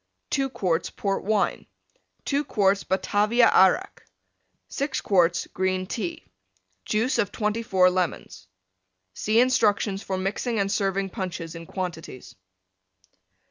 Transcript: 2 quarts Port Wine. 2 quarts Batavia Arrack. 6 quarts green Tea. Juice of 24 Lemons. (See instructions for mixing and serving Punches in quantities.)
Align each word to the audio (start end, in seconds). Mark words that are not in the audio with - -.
2 0.31 0.49
quarts 0.49 0.89
Port 0.89 1.23
Wine. 1.23 1.67
2 2.25 2.43
quarts 2.43 2.83
Batavia 2.83 3.51
Arrack. 3.53 4.01
6 4.67 4.99
quarts 5.01 5.45
green 5.53 5.85
Tea. 5.85 6.25
Juice 6.85 7.19
of 7.19 7.31
24 7.31 7.91
Lemons. 7.91 8.47
(See 9.13 9.39
instructions 9.39 10.01
for 10.01 10.17
mixing 10.17 10.57
and 10.57 10.71
serving 10.71 11.11
Punches 11.11 11.53
in 11.53 11.67
quantities.) 11.67 12.33